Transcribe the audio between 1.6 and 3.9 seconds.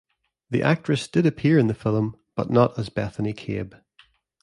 the film, but not as Bethany Cabe.